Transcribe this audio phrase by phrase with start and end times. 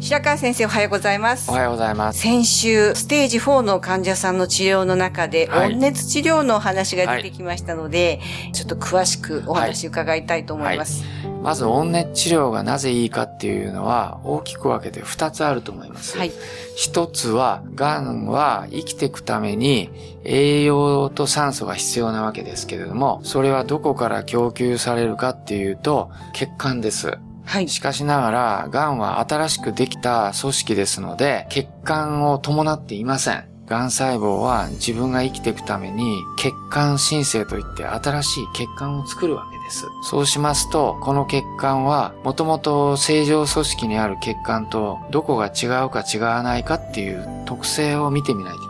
[0.00, 2.20] 白川先生おはようございますおはようございます。
[2.20, 8.18] 先週ステージ4の患者さんの治療の中で、はい温熱治療のお話が出てきましたので、
[8.54, 11.04] ちょっと詳しくお話伺いたいと思います、
[11.42, 16.16] まず温熱治療がなぜいいかっていうのは大きく分けて2つあると思います。
[16.16, 16.32] はい
[16.76, 19.90] 一つは、癌は生きていくために
[20.24, 27.18] 栄養と酸素が必要なわけですけれども、それはどこから供給されるかっていうと、血管です。
[27.50, 33.44] はいしかしながら、癌は新しくできた組織ですので、血管を伴っていません。
[33.66, 39.86] 癌細胞は自分が生きていくために血管新生といって新しい血管を作るわけです。
[40.04, 48.69] そうしますと、この血管はもともと正常組織にある血管とどこが違うか違わないかっていう特性を見てみないと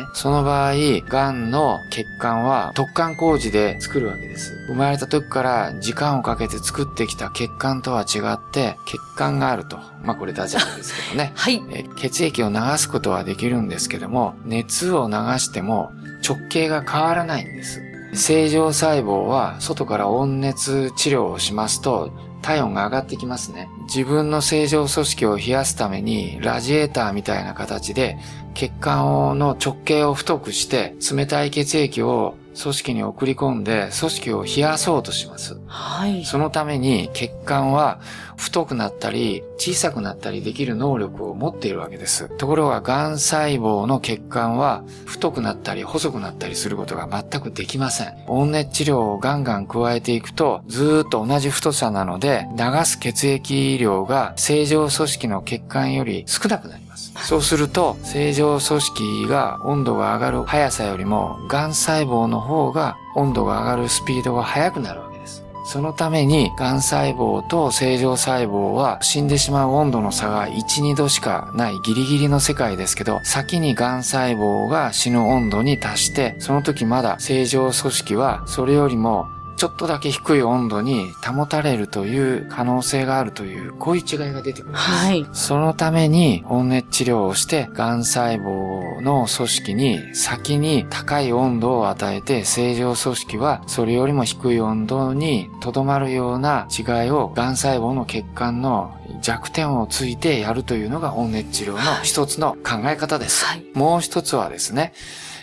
[0.00, 0.08] ね。
[0.14, 0.74] その場合、
[1.08, 4.52] 癌の血管は突貫工事で作るわけです。
[4.66, 9.78] 生まれた時から時間をかけて作ってきた血管とは違って血管があると。
[10.02, 11.32] まあこれダジャレですけどね。
[11.36, 15.92] はいえ血液を流すことはできるんですけども、熱を流しても
[16.26, 17.89] 直径が変わらないんです。
[18.12, 23.68] 正常細胞は外から温熱治療をしますと体温が上がってきますね。
[23.84, 28.18] 自分の正常組織を冷やすためにラジエーターみたいな形で
[28.54, 35.58] 血管の直径を太くして冷たい血液を組織に送り込んで組織を冷やそうとします。
[35.66, 38.00] はいそのために血管は
[38.36, 42.28] 太くなったり小さくなったりできる能力を持っているわけです。
[42.38, 48.14] ところが癌細胞の血管は太くなったり細くなったりすることが全くできません。
[48.26, 56.89] 温熱治療をガンガン加えていくとずーっと同じ太さなので流す血液量が正常組織の血管より少なくなります。
[57.24, 65.44] そうすると正常組織が温度が上がる速さよりも癌細胞の方が温度が上がるスピードが速くなるわけです。
[65.64, 79.28] そのために、癌細胞と正常細胞は死んでしまう温度の差が1、2度しかないギリギリの世界ですけど、先に癌細胞が死ぬ温度に達して、その時まだ正常組織はそれよりも
[79.60, 84.84] ちょっとだけ低い温度に保たれるという可能性があるという、こういう違いが出てくるんです。
[84.84, 103.44] はいそのために温熱治療をして、癌細胞の組織に先に高い温度を与えて、正常組織はそれよりも低い温度に留まるような違いを癌細胞の血管の弱点をついてやるというのが温熱治療の一つの考え方です。
[103.74, 104.94] もう一つはですね、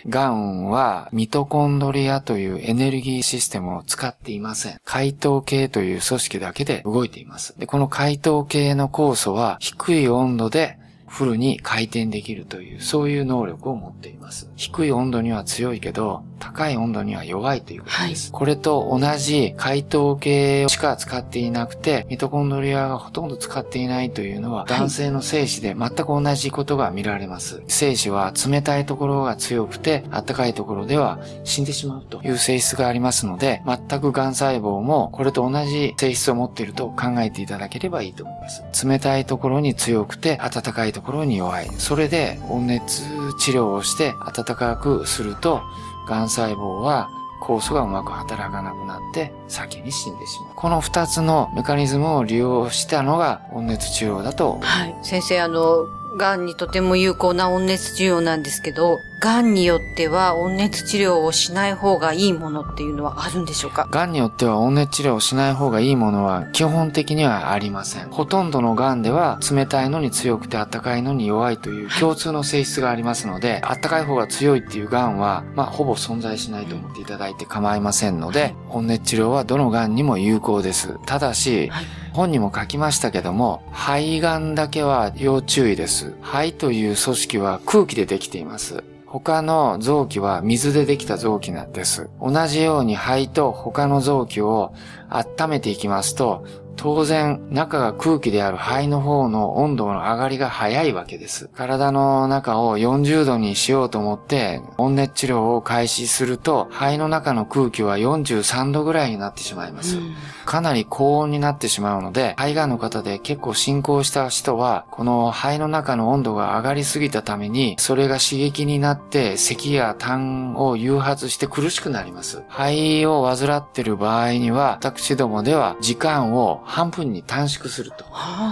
[0.10, 4.80] ガンはミトコンドリアというエネルギーシステムを使っていません。
[4.86, 7.58] 解糖系という組織だけで動いています。
[7.60, 14.50] で、この解糖系の酵素は低い温度でフルに回転できるという、そういう能力を持っています。
[14.56, 18.32] 低い温度には強いけど、高い温度には弱いということです。
[18.32, 27.62] これと同じ解糖系しか使っていなくて、ミトコンドリアがほとんど使っていないというのは、男性の精子で全く同じことが見られます。
[27.68, 38.64] 精子は冷たいところが強くて、暖かいところでは死んでしまうという性質がありますので、全く癌細胞もこれと同じ性質を持っていると考えていただければいいと思います。
[38.86, 41.70] 冷たいところに強くて、暖かいところに弱い。
[41.78, 43.04] それで温熱
[43.40, 45.62] 治療をして暖かくすると、
[46.08, 47.10] 癌細胞は
[47.42, 50.50] 酵素がうまく働かなくなって先に死んでしまう。
[50.56, 54.96] この二つのメカニズムを利用したのが温熱治療だとはい。
[55.04, 63.88] 先生、あの、癌にとても有効な温熱治療なんですけど、癌によっては温熱治療をしない方がいいものっていうのはあるんでしょうか？
[63.92, 68.10] 癌によっては温熱治療をしない方がいいものは基本的にはありません。
[68.10, 80.98] ほとんどの癌では冷たいのに強くて暖かいのに弱いという共通の性質がありますので、暖かい方が強いっていう癌は、まあほぼ存在しないと思っていただいて構いませんので、温熱治療はどの癌にも有効です。
[81.06, 81.72] ただし、
[82.14, 85.97] 本にも書きましたけども、肺がんだけは要注意です。
[86.22, 88.84] 肺という組織は空気でできています。
[89.06, 92.10] 他の臓器は水でできた臓器なんです。
[92.22, 94.74] 同じように肺と他の臓器を
[95.10, 96.46] 温めていきますと、
[96.78, 101.50] 当然中が空気である肺の方の温度の上がりが早いわけです。
[101.54, 109.98] 体の中を40度にしようと思って温熱治療を開始すると肺の中の空気は43度ぐらいになってしまいます。
[109.98, 110.16] うん、
[110.46, 122.44] かなり高温になってしまうので、肺がんの方で結構進行した人は、この肺の中の温度が上がりすぎたために、それが刺激になって咳や痰を誘発して苦しくなります。
[122.50, 128.06] 肺を患っている場合には、私どもでは時間を半分に短縮すると。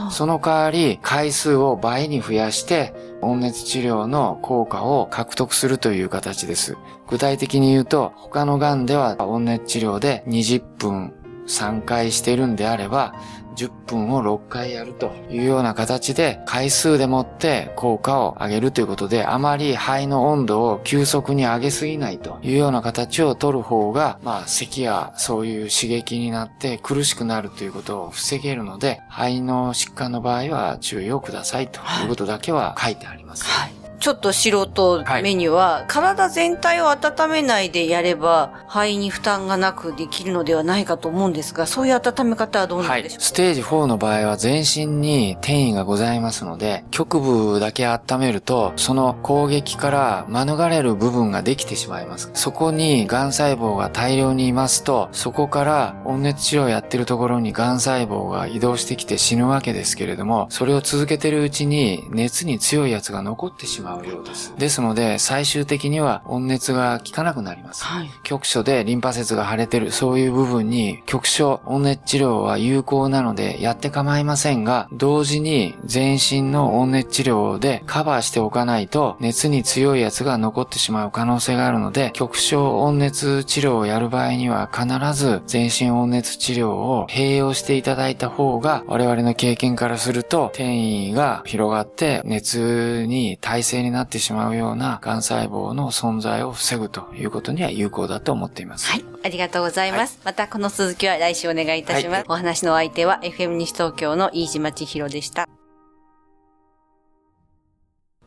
[0.09, 6.77] その代わり、回数を倍に増やして、温熱治療の効果を獲得するという形です。
[7.07, 11.13] 具体的に言うと、他の癌では温熱治療で20分
[11.45, 13.13] 3回しているんであれば、
[13.55, 33.45] 10分を6回やるというような形で回数でもって効果を上げるということであまり肺の温度を急速に上げすぎないというような形を取る方がまあ咳やそういう刺激になって苦しくなるということを防げるので肺の疾患の場合は注意をくださいということだけは書いてあります。
[33.45, 43.17] はいちょっと素人目には、はい、体全体を温めないでやれば、肺に負担がなくできるのではないかと思うんですが、そういう温め方はどうなんでしょう？
[43.17, 52.31] か、はい、ステージ4の場合は全身に転移がございますので、局部だけ温めると、その攻撃から免れる部分ができてしまいます。
[52.33, 64.53] そこに癌細胞が大量にいますと、そこから温熱治療をやってるところに癌細胞が移動してきて死ぬわけですけれども、それを続けてるうちに熱に強いやつが残ってしまううようです。
[64.57, 67.83] ですので、最終的には温熱が効かなくなります。
[67.85, 90.75] はい、局所でリンパ節が腫れてる、そういう部分に局所温熱治療は有効なのでやって構いませんが、同時に全身の温熱治療でカバーしておかないと、熱に強いやつが残ってしまう可能性があるので、局所温熱治療をやる場合には必ず全身温熱治療を併用していただいた方が、我々の経験からすると、転
[91.09, 98.89] 移が広がって熱に耐性になってしまうような癌細胞の存在を防ぐということには有効だと思っています。
[98.89, 99.05] はい。
[99.23, 100.17] ありがとうございます。
[100.17, 102.17] はい、またこの続きは来週お願いいたします。
[102.17, 105.47] はい、お話の相手は FM 西東京の飯島千尋でした。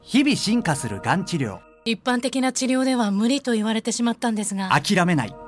[0.02, 1.58] 日々進化するがん治療。
[1.84, 4.70] 一般的な治療では無理と言われてしまったんですが。
[4.70, 5.47] 諦めない。